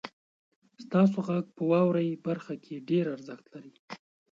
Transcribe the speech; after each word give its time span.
ستاسو 0.83 1.17
غږ 1.27 1.45
په 1.57 1.63
واورئ 1.71 2.09
برخه 2.27 2.53
کې 2.63 2.85
ډیر 2.89 3.05
ارزښت 3.15 3.45
لري. 3.53 3.73